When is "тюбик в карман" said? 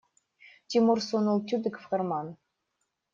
1.51-2.33